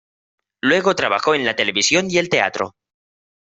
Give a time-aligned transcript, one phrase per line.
[0.63, 2.73] Luego trabajó en la televisión y el teatro.